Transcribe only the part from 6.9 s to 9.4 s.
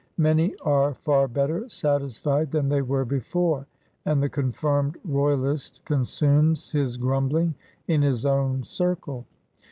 grumbling in his own circle.